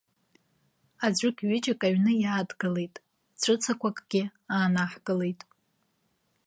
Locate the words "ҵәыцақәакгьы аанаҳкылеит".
3.41-5.41